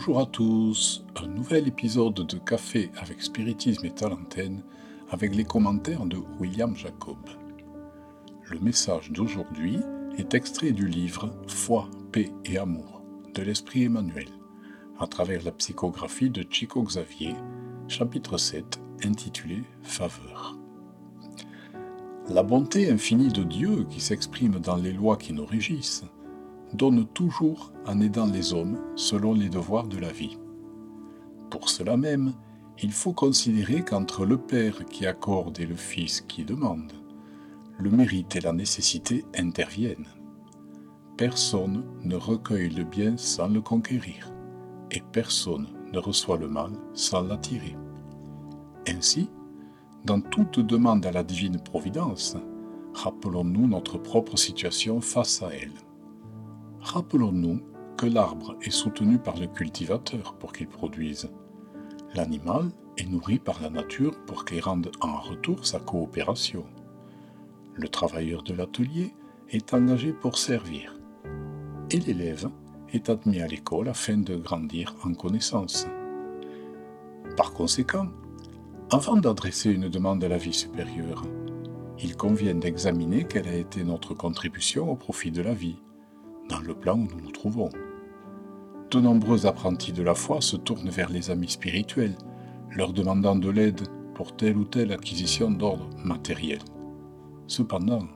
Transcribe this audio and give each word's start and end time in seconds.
Bonjour 0.00 0.20
à 0.20 0.24
tous, 0.24 1.04
un 1.22 1.26
nouvel 1.26 1.68
épisode 1.68 2.14
de 2.14 2.38
Café 2.38 2.90
avec 2.96 3.20
Spiritisme 3.20 3.84
et 3.84 3.90
Talentène 3.90 4.62
avec 5.10 5.36
les 5.36 5.44
commentaires 5.44 6.06
de 6.06 6.16
William 6.38 6.74
Jacob. 6.74 7.18
Le 8.50 8.58
message 8.60 9.10
d'aujourd'hui 9.10 9.78
est 10.16 10.32
extrait 10.32 10.72
du 10.72 10.88
livre 10.88 11.30
Foi, 11.46 11.90
paix 12.12 12.32
et 12.46 12.56
amour 12.56 13.02
de 13.34 13.42
l'Esprit 13.42 13.84
Emmanuel 13.84 14.28
à 14.98 15.06
travers 15.06 15.42
la 15.44 15.52
psychographie 15.52 16.30
de 16.30 16.46
Chico 16.48 16.82
Xavier, 16.82 17.34
chapitre 17.86 18.38
7 18.38 18.80
intitulé 19.04 19.64
Faveur. 19.82 20.56
La 22.30 22.42
bonté 22.42 22.90
infinie 22.90 23.28
de 23.28 23.42
Dieu 23.42 23.84
qui 23.90 24.00
s'exprime 24.00 24.60
dans 24.60 24.76
les 24.76 24.94
lois 24.94 25.18
qui 25.18 25.34
nous 25.34 25.44
régissent 25.44 26.06
donne 26.74 27.06
toujours 27.06 27.72
en 27.86 28.00
aidant 28.00 28.26
les 28.26 28.52
hommes 28.52 28.78
selon 28.96 29.34
les 29.34 29.48
devoirs 29.48 29.88
de 29.88 29.98
la 29.98 30.12
vie. 30.12 30.38
Pour 31.50 31.68
cela 31.68 31.96
même, 31.96 32.32
il 32.82 32.92
faut 32.92 33.12
considérer 33.12 33.84
qu'entre 33.84 34.24
le 34.24 34.38
Père 34.38 34.84
qui 34.86 35.06
accorde 35.06 35.58
et 35.60 35.66
le 35.66 35.74
Fils 35.74 36.20
qui 36.22 36.44
demande, 36.44 36.92
le 37.78 37.90
mérite 37.90 38.36
et 38.36 38.40
la 38.40 38.52
nécessité 38.52 39.24
interviennent. 39.36 40.08
Personne 41.16 41.84
ne 42.04 42.16
recueille 42.16 42.70
le 42.70 42.84
bien 42.84 43.16
sans 43.16 43.48
le 43.48 43.60
conquérir, 43.60 44.32
et 44.90 45.02
personne 45.12 45.68
ne 45.92 45.98
reçoit 45.98 46.38
le 46.38 46.48
mal 46.48 46.72
sans 46.94 47.22
l'attirer. 47.22 47.76
Ainsi, 48.88 49.28
dans 50.04 50.20
toute 50.20 50.60
demande 50.60 51.04
à 51.04 51.12
la 51.12 51.22
divine 51.22 51.60
providence, 51.60 52.36
rappelons-nous 52.94 53.66
notre 53.66 53.98
propre 53.98 54.38
situation 54.38 55.00
face 55.00 55.42
à 55.42 55.50
elle. 55.52 55.72
Rappelons-nous 56.80 57.60
que 57.98 58.06
l'arbre 58.06 58.56
est 58.62 58.70
soutenu 58.70 59.18
par 59.18 59.38
le 59.38 59.46
cultivateur 59.46 60.34
pour 60.38 60.52
qu'il 60.52 60.66
produise. 60.66 61.30
L'animal 62.14 62.70
est 62.96 63.06
nourri 63.06 63.38
par 63.38 63.60
la 63.60 63.68
nature 63.68 64.18
pour 64.24 64.46
qu'il 64.46 64.60
rende 64.60 64.90
en 65.02 65.20
retour 65.20 65.66
sa 65.66 65.78
coopération. 65.78 66.64
Le 67.74 67.86
travailleur 67.88 68.42
de 68.42 68.54
l'atelier 68.54 69.12
est 69.50 69.74
engagé 69.74 70.12
pour 70.14 70.38
servir. 70.38 70.98
Et 71.90 71.98
l'élève 71.98 72.48
est 72.92 73.10
admis 73.10 73.40
à 73.40 73.46
l'école 73.46 73.88
afin 73.88 74.16
de 74.16 74.36
grandir 74.36 74.96
en 75.04 75.12
connaissance. 75.12 75.86
Par 77.36 77.52
conséquent, 77.52 78.08
avant 78.90 79.16
d'adresser 79.16 79.70
une 79.70 79.88
demande 79.88 80.24
à 80.24 80.28
la 80.28 80.38
vie 80.38 80.54
supérieure, 80.54 81.24
il 82.02 82.16
convient 82.16 82.54
d'examiner 82.54 83.24
quelle 83.24 83.48
a 83.48 83.54
été 83.54 83.84
notre 83.84 84.14
contribution 84.14 84.90
au 84.90 84.96
profit 84.96 85.30
de 85.30 85.42
la 85.42 85.52
vie 85.52 85.76
dans 86.50 86.60
le 86.60 86.74
plan 86.74 86.98
où 86.98 87.06
nous 87.06 87.20
nous 87.22 87.30
trouvons. 87.30 87.70
De 88.90 89.00
nombreux 89.00 89.46
apprentis 89.46 89.92
de 89.92 90.02
la 90.02 90.14
foi 90.14 90.40
se 90.40 90.56
tournent 90.56 90.90
vers 90.90 91.08
les 91.08 91.30
amis 91.30 91.48
spirituels, 91.48 92.16
leur 92.76 92.92
demandant 92.92 93.36
de 93.36 93.48
l'aide 93.48 93.82
pour 94.14 94.36
telle 94.36 94.56
ou 94.56 94.64
telle 94.64 94.92
acquisition 94.92 95.50
d'ordre 95.50 95.88
matériel. 96.04 96.58
Cependant, 97.46 98.06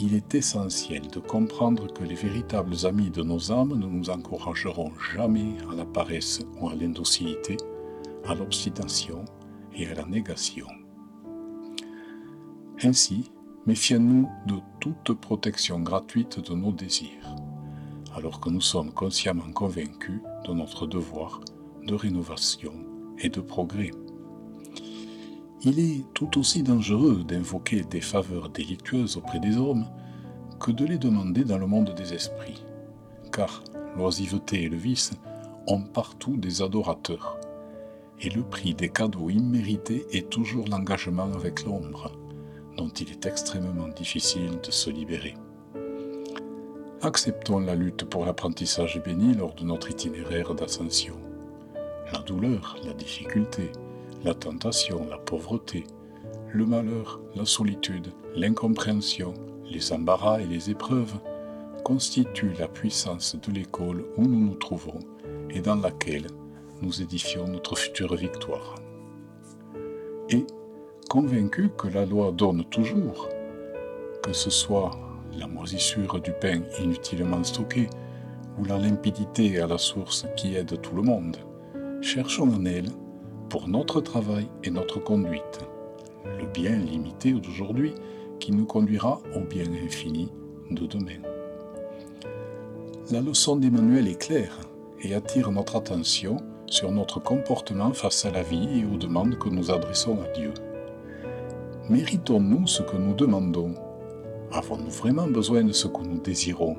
il 0.00 0.14
est 0.14 0.34
essentiel 0.34 1.02
de 1.08 1.18
comprendre 1.18 1.92
que 1.92 2.04
les 2.04 2.14
véritables 2.14 2.86
amis 2.86 3.10
de 3.10 3.22
nos 3.22 3.50
âmes 3.50 3.76
ne 3.76 3.86
nous 3.86 4.10
encourageront 4.10 4.92
jamais 5.12 5.56
à 5.70 5.74
la 5.74 5.84
paresse 5.84 6.40
ou 6.60 6.68
à 6.68 6.74
l'indocilité, 6.74 7.56
à 8.24 8.34
l'obstination 8.34 9.24
et 9.74 9.88
à 9.88 9.94
la 9.94 10.04
négation. 10.04 10.66
Ainsi, 12.82 13.30
méfions-nous 13.66 14.28
de 14.46 14.56
toute 14.80 15.12
protection 15.12 15.80
gratuite 15.80 16.40
de 16.40 16.54
nos 16.54 16.72
désirs, 16.72 17.36
alors 18.16 18.40
que 18.40 18.48
nous 18.48 18.60
sommes 18.60 18.92
consciemment 18.92 19.52
convaincus 19.52 20.22
de 20.46 20.52
notre 20.54 20.86
devoir 20.86 21.40
de 21.86 21.94
rénovation 21.94 22.72
et 23.18 23.28
de 23.28 23.40
progrès. 23.40 23.90
Il 25.62 25.78
est 25.78 26.06
tout 26.14 26.38
aussi 26.38 26.62
dangereux 26.62 27.22
d'invoquer 27.22 27.82
des 27.82 28.00
faveurs 28.00 28.48
délictueuses 28.48 29.18
auprès 29.18 29.40
des 29.40 29.58
hommes 29.58 29.86
que 30.58 30.70
de 30.70 30.86
les 30.86 30.98
demander 30.98 31.44
dans 31.44 31.58
le 31.58 31.66
monde 31.66 31.94
des 31.94 32.14
esprits, 32.14 32.64
car 33.30 33.62
l'oisiveté 33.96 34.62
et 34.62 34.68
le 34.70 34.78
vice 34.78 35.12
ont 35.66 35.82
partout 35.82 36.38
des 36.38 36.62
adorateurs, 36.62 37.38
et 38.20 38.30
le 38.30 38.42
prix 38.42 38.74
des 38.74 38.88
cadeaux 38.88 39.28
immérités 39.28 40.06
est 40.12 40.30
toujours 40.30 40.66
l'engagement 40.66 41.30
avec 41.34 41.64
l'ombre 41.64 42.10
dont 42.76 42.88
il 42.88 43.10
est 43.10 43.26
extrêmement 43.26 43.88
difficile 43.88 44.60
de 44.62 44.70
se 44.70 44.90
libérer. 44.90 45.34
Acceptons 47.02 47.60
la 47.60 47.74
lutte 47.74 48.04
pour 48.04 48.26
l'apprentissage 48.26 49.02
béni 49.02 49.34
lors 49.34 49.54
de 49.54 49.64
notre 49.64 49.90
itinéraire 49.90 50.54
d'ascension. 50.54 51.14
La 52.12 52.18
douleur, 52.20 52.76
la 52.84 52.92
difficulté, 52.92 53.70
la 54.24 54.34
tentation, 54.34 55.06
la 55.08 55.16
pauvreté, 55.16 55.84
le 56.52 56.66
malheur, 56.66 57.20
la 57.34 57.46
solitude, 57.46 58.08
l'incompréhension, 58.34 59.32
les 59.70 59.92
embarras 59.92 60.40
et 60.40 60.46
les 60.46 60.70
épreuves 60.70 61.14
constituent 61.84 62.54
la 62.58 62.68
puissance 62.68 63.36
de 63.36 63.52
l'école 63.52 64.04
où 64.16 64.22
nous 64.26 64.40
nous 64.40 64.56
trouvons 64.56 64.98
et 65.48 65.60
dans 65.60 65.76
laquelle 65.76 66.26
nous 66.82 67.02
édifions 67.02 67.48
notre 67.48 67.76
future 67.76 68.14
victoire. 68.14 68.74
Et 70.28 70.44
convaincu 71.10 71.70
que 71.76 71.88
la 71.88 72.06
loi 72.06 72.30
donne 72.30 72.62
toujours, 72.66 73.28
que 74.22 74.32
ce 74.32 74.48
soit 74.48 74.92
la 75.36 75.48
moisissure 75.48 76.20
du 76.20 76.30
pain 76.40 76.60
inutilement 76.80 77.42
stocké 77.42 77.90
ou 78.56 78.64
la 78.64 78.78
limpidité 78.78 79.60
à 79.60 79.66
la 79.66 79.76
source 79.76 80.26
qui 80.36 80.54
aide 80.54 80.80
tout 80.80 80.94
le 80.94 81.02
monde, 81.02 81.36
cherchons 82.00 82.48
en 82.48 82.64
elle, 82.64 82.90
pour 83.48 83.66
notre 83.66 84.00
travail 84.00 84.46
et 84.62 84.70
notre 84.70 85.00
conduite, 85.00 85.58
le 86.38 86.46
bien 86.46 86.76
limité 86.76 87.32
d'aujourd'hui 87.32 87.92
qui 88.38 88.52
nous 88.52 88.66
conduira 88.66 89.20
au 89.34 89.40
bien 89.40 89.66
infini 89.84 90.30
de 90.70 90.86
demain. 90.86 91.20
La 93.10 93.20
leçon 93.20 93.56
d'Emmanuel 93.56 94.06
est 94.06 94.20
claire 94.20 94.60
et 95.02 95.16
attire 95.16 95.50
notre 95.50 95.74
attention 95.74 96.36
sur 96.66 96.92
notre 96.92 97.18
comportement 97.18 97.92
face 97.92 98.24
à 98.26 98.30
la 98.30 98.44
vie 98.44 98.78
et 98.78 98.84
aux 98.84 98.96
demandes 98.96 99.36
que 99.40 99.48
nous 99.48 99.72
adressons 99.72 100.16
à 100.22 100.28
Dieu. 100.38 100.52
Méritons-nous 101.90 102.68
ce 102.68 102.84
que 102.84 102.96
nous 102.96 103.14
demandons 103.14 103.74
Avons-nous 104.52 104.90
vraiment 104.90 105.26
besoin 105.26 105.64
de 105.64 105.72
ce 105.72 105.88
que 105.88 106.02
nous 106.02 106.20
désirons? 106.20 106.76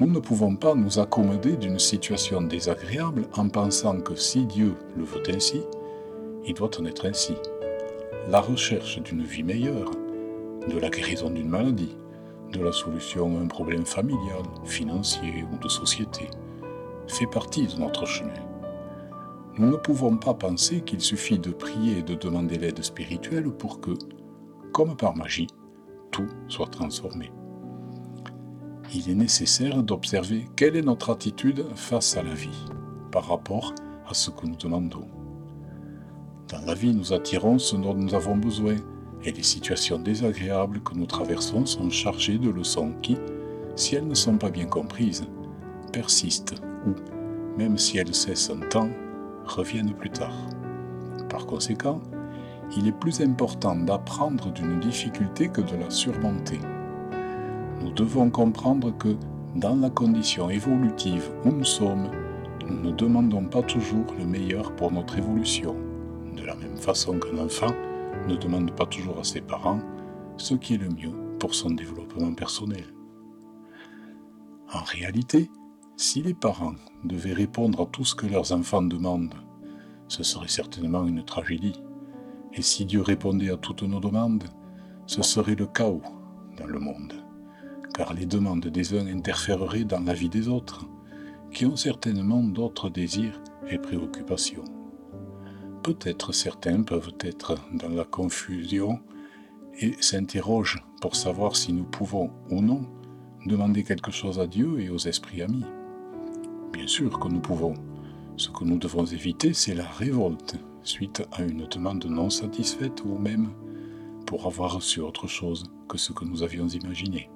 Nous 0.00 0.08
ne 0.08 0.18
pouvons 0.18 0.56
pas 0.56 0.74
nous 0.74 0.98
accommoder 0.98 1.56
d'une 1.56 1.78
situation 1.78 2.42
désagréable 2.42 3.28
en 3.36 3.48
pensant 3.48 4.00
que 4.00 4.16
si 4.16 4.46
Dieu 4.46 4.74
le 4.96 5.04
veut 5.04 5.22
ainsi, 5.32 5.62
il 6.44 6.54
doit 6.54 6.70
en 6.80 6.86
être 6.86 7.06
ainsi. 7.06 7.36
La 8.28 8.40
recherche 8.40 9.00
d'une 9.00 9.22
vie 9.22 9.44
meilleure, 9.44 9.92
de 10.68 10.76
la 10.76 10.90
guérison 10.90 11.30
d'une 11.30 11.48
maladie, 11.48 11.96
de 12.52 12.60
la 12.60 12.72
solution 12.72 13.38
à 13.38 13.42
un 13.42 13.46
problème 13.46 13.86
familial, 13.86 14.42
financier 14.64 15.44
ou 15.52 15.56
de 15.62 15.68
société, 15.68 16.28
fait 17.06 17.28
partie 17.28 17.68
de 17.68 17.78
notre 17.78 18.06
chemin. 18.06 18.57
Nous 19.58 19.72
ne 19.72 19.76
pouvons 19.76 20.16
pas 20.16 20.34
penser 20.34 20.82
qu'il 20.82 21.00
suffit 21.00 21.40
de 21.40 21.50
prier 21.50 21.98
et 21.98 22.02
de 22.02 22.14
demander 22.14 22.58
l'aide 22.58 22.80
spirituelle 22.84 23.50
pour 23.50 23.80
que, 23.80 23.90
comme 24.72 24.96
par 24.96 25.16
magie, 25.16 25.48
tout 26.12 26.28
soit 26.46 26.68
transformé. 26.68 27.32
Il 28.94 29.10
est 29.10 29.16
nécessaire 29.16 29.82
d'observer 29.82 30.46
quelle 30.54 30.76
est 30.76 30.82
notre 30.82 31.10
attitude 31.10 31.64
face 31.74 32.16
à 32.16 32.22
la 32.22 32.34
vie 32.34 32.66
par 33.10 33.26
rapport 33.26 33.74
à 34.08 34.14
ce 34.14 34.30
que 34.30 34.46
nous 34.46 34.54
demandons. 34.54 35.08
Dans 36.46 36.64
la 36.64 36.74
vie, 36.74 36.94
nous 36.94 37.12
attirons 37.12 37.58
ce 37.58 37.74
dont 37.74 37.94
nous 37.94 38.14
avons 38.14 38.36
besoin 38.36 38.76
et 39.24 39.32
les 39.32 39.42
situations 39.42 39.98
désagréables 39.98 40.84
que 40.84 40.94
nous 40.94 41.06
traversons 41.06 41.66
sont 41.66 41.90
chargées 41.90 42.38
de 42.38 42.48
leçons 42.48 42.92
qui, 43.02 43.16
si 43.74 43.96
elles 43.96 44.06
ne 44.06 44.14
sont 44.14 44.38
pas 44.38 44.50
bien 44.50 44.66
comprises, 44.66 45.26
persistent 45.92 46.54
ou, 46.86 46.94
même 47.58 47.76
si 47.76 47.98
elles 47.98 48.14
cessent 48.14 48.50
un 48.50 48.60
temps, 48.68 48.90
reviennent 49.48 49.94
plus 49.94 50.10
tard. 50.10 50.36
Par 51.28 51.46
conséquent, 51.46 52.00
il 52.76 52.86
est 52.86 52.92
plus 52.92 53.20
important 53.20 53.74
d'apprendre 53.76 54.52
d'une 54.52 54.80
difficulté 54.80 55.48
que 55.48 55.60
de 55.60 55.76
la 55.76 55.90
surmonter. 55.90 56.60
Nous 57.82 57.92
devons 57.92 58.30
comprendre 58.30 58.96
que 58.96 59.16
dans 59.56 59.76
la 59.76 59.90
condition 59.90 60.50
évolutive 60.50 61.30
où 61.44 61.50
nous 61.50 61.64
sommes, 61.64 62.10
nous 62.66 62.80
ne 62.80 62.90
demandons 62.90 63.44
pas 63.44 63.62
toujours 63.62 64.06
le 64.18 64.26
meilleur 64.26 64.74
pour 64.76 64.92
notre 64.92 65.16
évolution, 65.16 65.74
de 66.36 66.44
la 66.44 66.54
même 66.54 66.76
façon 66.76 67.18
qu'un 67.18 67.38
enfant 67.38 67.72
ne 68.28 68.36
demande 68.36 68.70
pas 68.72 68.86
toujours 68.86 69.18
à 69.18 69.24
ses 69.24 69.40
parents 69.40 69.80
ce 70.36 70.54
qui 70.54 70.74
est 70.74 70.78
le 70.78 70.88
mieux 70.88 71.12
pour 71.38 71.54
son 71.54 71.70
développement 71.70 72.32
personnel. 72.34 72.84
En 74.72 74.82
réalité, 74.82 75.50
si 75.98 76.22
les 76.22 76.32
parents 76.32 76.76
devaient 77.02 77.32
répondre 77.32 77.82
à 77.82 77.86
tout 77.86 78.04
ce 78.04 78.14
que 78.14 78.26
leurs 78.26 78.52
enfants 78.52 78.82
demandent, 78.82 79.34
ce 80.06 80.22
serait 80.22 80.46
certainement 80.46 81.04
une 81.04 81.24
tragédie. 81.24 81.82
Et 82.52 82.62
si 82.62 82.86
Dieu 82.86 83.02
répondait 83.02 83.50
à 83.50 83.56
toutes 83.56 83.82
nos 83.82 83.98
demandes, 83.98 84.44
ce 85.06 85.22
serait 85.22 85.56
le 85.56 85.66
chaos 85.66 86.02
dans 86.56 86.66
le 86.66 86.78
monde, 86.78 87.14
car 87.94 88.14
les 88.14 88.26
demandes 88.26 88.68
des 88.68 88.96
uns 88.96 89.08
interféreraient 89.08 89.84
dans 89.84 89.98
la 89.98 90.14
vie 90.14 90.28
des 90.28 90.46
autres, 90.46 90.86
qui 91.52 91.66
ont 91.66 91.76
certainement 91.76 92.44
d'autres 92.44 92.90
désirs 92.90 93.42
et 93.68 93.78
préoccupations. 93.78 94.64
Peut-être 95.82 96.30
certains 96.30 96.82
peuvent 96.82 97.14
être 97.20 97.56
dans 97.72 97.88
la 97.88 98.04
confusion 98.04 99.00
et 99.80 99.96
s'interrogent 100.00 100.84
pour 101.00 101.16
savoir 101.16 101.56
si 101.56 101.72
nous 101.72 101.84
pouvons 101.84 102.30
ou 102.50 102.60
non 102.60 102.82
demander 103.46 103.82
quelque 103.82 104.12
chose 104.12 104.38
à 104.38 104.46
Dieu 104.46 104.78
et 104.78 104.90
aux 104.90 104.98
esprits 104.98 105.42
amis. 105.42 105.64
Bien 106.72 106.86
sûr 106.86 107.18
que 107.18 107.28
nous 107.28 107.40
pouvons. 107.40 107.74
Ce 108.36 108.50
que 108.50 108.64
nous 108.64 108.78
devons 108.78 109.04
éviter, 109.04 109.52
c'est 109.52 109.74
la 109.74 109.88
révolte 109.88 110.56
suite 110.82 111.22
à 111.32 111.42
une 111.42 111.66
demande 111.66 112.04
non 112.06 112.30
satisfaite 112.30 113.02
ou 113.04 113.18
même 113.18 113.50
pour 114.26 114.46
avoir 114.46 114.74
reçu 114.74 115.00
autre 115.00 115.26
chose 115.26 115.64
que 115.88 115.98
ce 115.98 116.12
que 116.12 116.24
nous 116.24 116.42
avions 116.42 116.68
imaginé. 116.68 117.30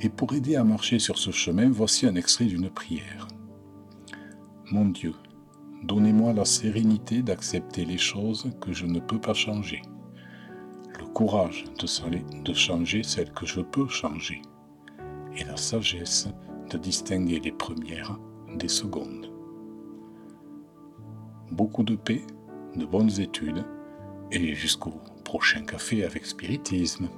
Et 0.00 0.08
pour 0.08 0.34
aider 0.34 0.56
à 0.56 0.64
marcher 0.64 0.98
sur 0.98 1.18
ce 1.18 1.30
chemin, 1.30 1.70
voici 1.70 2.06
un 2.06 2.16
extrait 2.16 2.46
d'une 2.46 2.68
prière. 2.68 3.28
Mon 4.70 4.86
Dieu, 4.86 5.14
donnez-moi 5.84 6.32
la 6.32 6.44
sérénité 6.44 7.22
d'accepter 7.22 7.84
les 7.84 7.98
choses 7.98 8.50
que 8.60 8.72
je 8.72 8.86
ne 8.86 8.98
peux 8.98 9.20
pas 9.20 9.34
changer, 9.34 9.82
le 10.98 11.06
courage 11.06 11.64
de, 11.78 12.54
changer 12.54 13.02
celles 13.02 13.32
que 13.32 13.46
je 13.46 13.60
peux 13.60 13.88
changer, 13.88 14.42
et 15.36 15.44
la 15.44 15.56
sagesse 15.56 16.28
distinguer 16.76 17.40
les 17.40 17.52
premières 17.52 18.18
des 18.56 18.68
secondes. 18.68 19.32
Beaucoup 21.50 21.82
de 21.82 21.96
paix, 21.96 22.22
de 22.76 22.84
bonnes 22.84 23.20
études, 23.20 23.64
et 24.30 24.54
jusqu'au 24.54 24.94
prochain 25.24 25.64
café 25.64 26.04
avec 26.04 26.26
spiritisme. 26.26 27.08